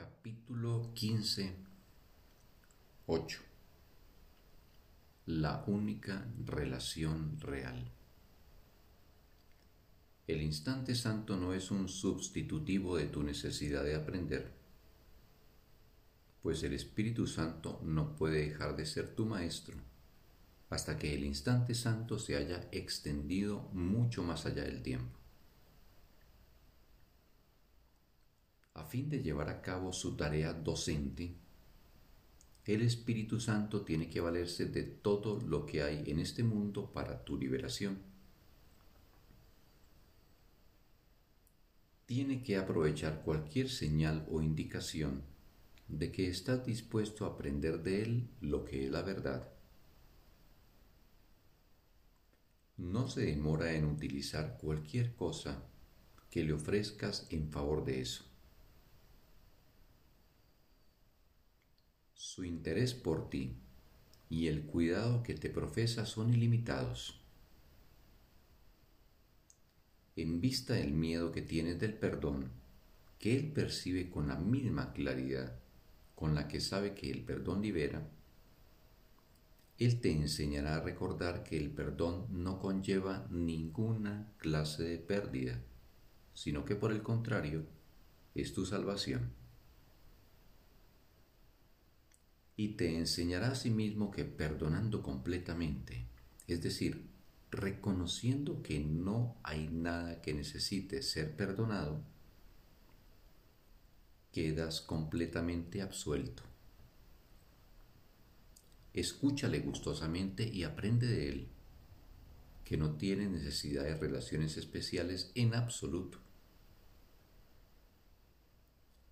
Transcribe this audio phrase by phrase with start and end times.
[0.00, 1.54] Capítulo 15
[3.04, 3.38] 8
[5.26, 7.92] La única relación real
[10.26, 14.50] El instante santo no es un sustitutivo de tu necesidad de aprender,
[16.42, 19.76] pues el Espíritu Santo no puede dejar de ser tu maestro
[20.70, 25.20] hasta que el instante santo se haya extendido mucho más allá del tiempo.
[28.74, 31.34] A fin de llevar a cabo su tarea docente,
[32.66, 37.24] el Espíritu Santo tiene que valerse de todo lo que hay en este mundo para
[37.24, 37.98] tu liberación.
[42.06, 45.22] Tiene que aprovechar cualquier señal o indicación
[45.88, 49.48] de que estás dispuesto a aprender de Él lo que es la verdad.
[52.76, 55.64] No se demora en utilizar cualquier cosa
[56.30, 58.29] que le ofrezcas en favor de eso.
[62.32, 63.56] Su interés por ti
[64.28, 67.20] y el cuidado que te profesa son ilimitados.
[70.14, 72.52] En vista del miedo que tienes del perdón,
[73.18, 75.58] que Él percibe con la misma claridad
[76.14, 78.08] con la que sabe que el perdón libera,
[79.78, 85.60] Él te enseñará a recordar que el perdón no conlleva ninguna clase de pérdida,
[86.34, 87.66] sino que por el contrario
[88.36, 89.39] es tu salvación.
[92.60, 96.04] Y te enseñará a sí mismo que perdonando completamente,
[96.46, 97.06] es decir,
[97.50, 102.02] reconociendo que no hay nada que necesite ser perdonado,
[104.30, 106.42] quedas completamente absuelto.
[108.92, 111.48] Escúchale gustosamente y aprende de él,
[112.66, 116.18] que no tiene necesidad de relaciones especiales en absoluto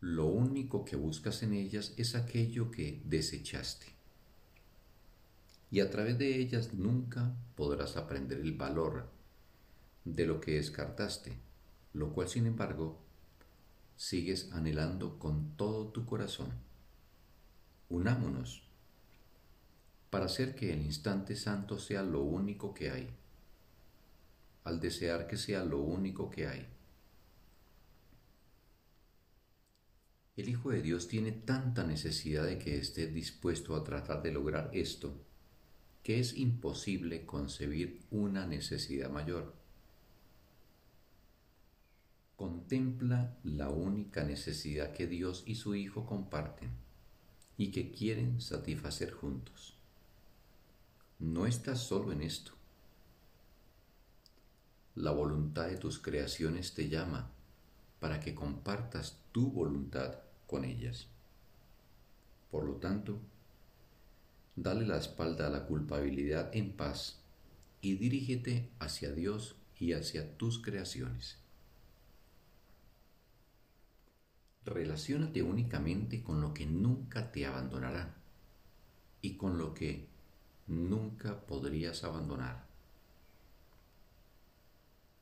[0.00, 3.86] lo único que buscas en ellas es aquello que desechaste.
[5.70, 9.08] Y a través de ellas nunca podrás aprender el valor
[10.04, 11.36] de lo que descartaste,
[11.94, 13.00] lo cual sin embargo
[13.96, 16.52] sigues anhelando con todo tu corazón.
[17.88, 18.62] Unámonos
[20.10, 23.08] para hacer que el instante santo sea lo único que hay,
[24.64, 26.75] al desear que sea lo único que hay
[30.36, 34.68] El Hijo de Dios tiene tanta necesidad de que esté dispuesto a tratar de lograr
[34.74, 35.14] esto,
[36.02, 39.54] que es imposible concebir una necesidad mayor.
[42.36, 46.68] Contempla la única necesidad que Dios y su Hijo comparten
[47.56, 49.78] y que quieren satisfacer juntos.
[51.18, 52.52] No estás solo en esto.
[54.96, 57.30] La voluntad de tus creaciones te llama
[58.00, 61.08] para que compartas tu voluntad con ellas.
[62.50, 63.18] Por lo tanto,
[64.54, 67.20] dale la espalda a la culpabilidad en paz
[67.80, 71.38] y dirígete hacia Dios y hacia tus creaciones.
[74.64, 78.16] Relaciónate únicamente con lo que nunca te abandonará
[79.22, 80.06] y con lo que
[80.66, 82.66] nunca podrías abandonar.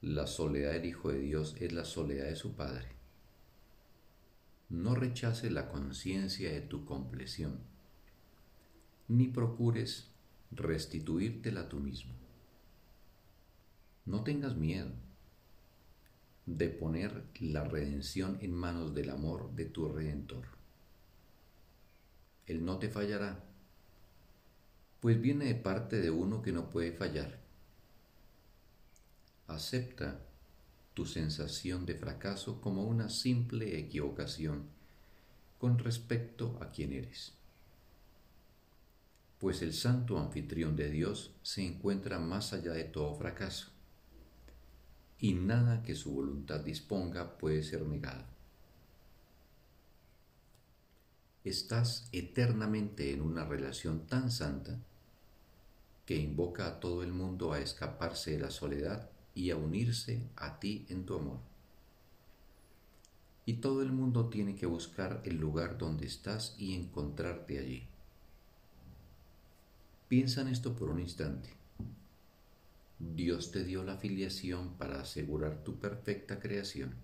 [0.00, 3.03] La soledad del Hijo de Dios es la soledad de su Padre
[4.82, 7.58] no rechaces la conciencia de tu compleción,
[9.08, 10.10] ni procures
[10.50, 12.12] restituírtela tú mismo.
[14.04, 14.90] No tengas miedo
[16.46, 20.44] de poner la redención en manos del amor de tu Redentor.
[22.46, 23.42] Él no te fallará,
[25.00, 27.40] pues viene de parte de uno que no puede fallar.
[29.46, 30.20] Acepta
[30.94, 34.68] tu sensación de fracaso como una simple equivocación
[35.58, 37.34] con respecto a quién eres.
[39.38, 43.68] Pues el santo anfitrión de Dios se encuentra más allá de todo fracaso,
[45.18, 48.24] y nada que su voluntad disponga puede ser negado.
[51.42, 54.78] Estás eternamente en una relación tan santa
[56.06, 60.58] que invoca a todo el mundo a escaparse de la soledad y a unirse a
[60.60, 61.38] ti en tu amor.
[63.46, 67.86] Y todo el mundo tiene que buscar el lugar donde estás y encontrarte allí.
[70.08, 71.50] Piensa en esto por un instante.
[72.98, 76.94] Dios te dio la filiación para asegurar tu perfecta creación.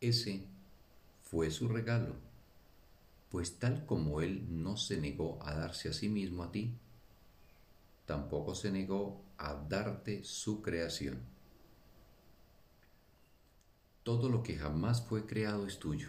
[0.00, 0.44] Ese
[1.22, 2.14] fue su regalo,
[3.30, 6.72] pues tal como Él no se negó a darse a sí mismo a ti,
[8.08, 11.18] tampoco se negó a darte su creación.
[14.02, 16.08] Todo lo que jamás fue creado es tuyo.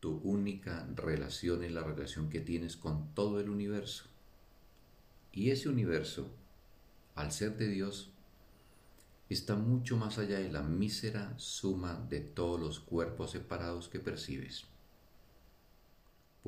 [0.00, 4.06] Tu única relación es la relación que tienes con todo el universo.
[5.30, 6.28] Y ese universo,
[7.14, 8.10] al ser de Dios,
[9.28, 14.66] está mucho más allá de la mísera suma de todos los cuerpos separados que percibes.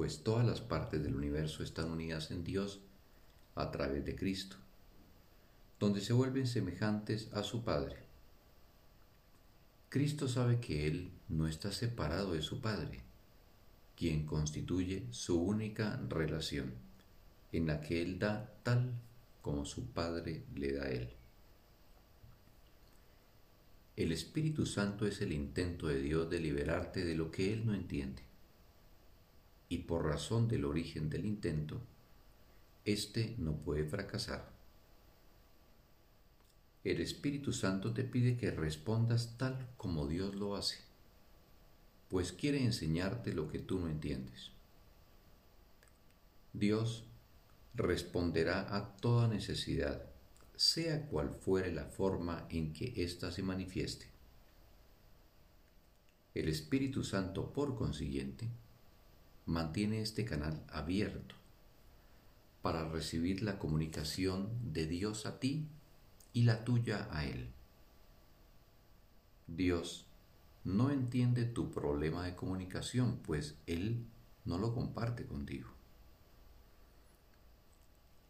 [0.01, 2.81] Pues todas las partes del universo están unidas en Dios
[3.55, 4.57] a través de Cristo,
[5.79, 7.97] donde se vuelven semejantes a su Padre.
[9.91, 13.03] Cristo sabe que Él no está separado de su Padre,
[13.95, 16.73] quien constituye su única relación,
[17.53, 18.95] en la que Él da tal
[19.43, 21.11] como su Padre le da a Él.
[23.97, 27.75] El Espíritu Santo es el intento de Dios de liberarte de lo que Él no
[27.75, 28.30] entiende.
[29.71, 31.81] Y por razón del origen del intento,
[32.85, 34.51] éste no puede fracasar.
[36.85, 40.77] El Espíritu Santo te pide que respondas tal como Dios lo hace,
[42.11, 44.51] pues quiere enseñarte lo que tú no entiendes.
[46.53, 47.05] Dios
[47.75, 50.11] responderá a toda necesidad
[50.61, 54.05] sea cual fuere la forma en que ésta se manifieste.
[56.35, 58.47] El Espíritu Santo, por consiguiente,
[59.51, 61.35] mantiene este canal abierto
[62.63, 65.67] para recibir la comunicación de Dios a ti
[66.33, 67.49] y la tuya a Él.
[69.49, 70.07] Dios
[70.63, 74.07] no entiende tu problema de comunicación, pues Él
[74.45, 75.69] no lo comparte contigo.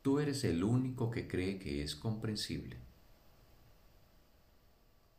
[0.01, 2.79] Tú eres el único que cree que es comprensible.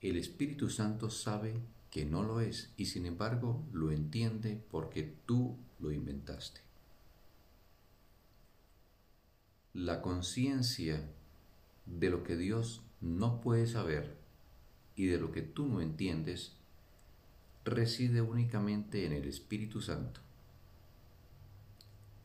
[0.02, 5.58] El Espíritu Santo sabe que no lo es y sin embargo lo entiende porque tú
[5.80, 6.62] lo inventaste.
[9.74, 11.08] La conciencia
[11.86, 14.16] de lo que Dios no puede saber
[14.96, 16.54] y de lo que tú no entiendes
[17.66, 20.22] reside únicamente en el Espíritu Santo.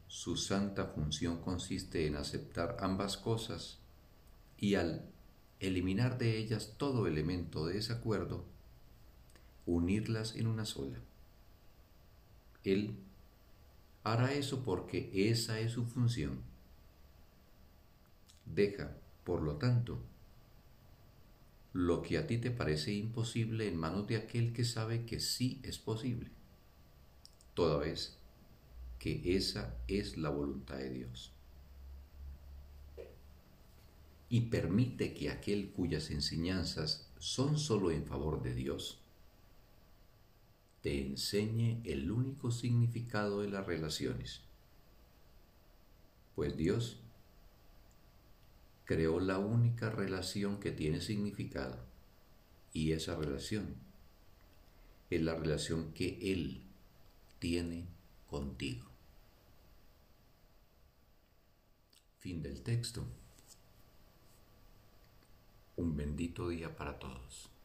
[0.07, 3.79] Su santa función consiste en aceptar ambas cosas
[4.59, 5.05] y al
[5.59, 8.45] eliminar de ellas todo elemento de desacuerdo,
[9.67, 10.99] unirlas en una sola.
[12.65, 12.97] Él
[14.05, 16.41] hará eso porque esa es su función.
[18.45, 19.99] Deja, por lo tanto,
[21.73, 25.61] lo que a ti te parece imposible en manos de aquel que sabe que sí
[25.63, 26.31] es posible,
[27.55, 28.17] toda vez
[28.99, 31.33] que esa es la voluntad de Dios.
[34.29, 39.01] Y permite que aquel cuyas enseñanzas son sólo en favor de Dios,
[40.87, 44.43] te enseñe el único significado de las relaciones.
[46.37, 47.01] Pues Dios
[48.85, 51.77] creó la única relación que tiene significado
[52.73, 53.75] y esa relación
[55.11, 56.63] es la relación que Él
[57.41, 57.89] tiene
[58.31, 58.87] contigo.
[62.21, 63.05] Fin del texto.
[65.75, 67.56] Un bendito día para todos.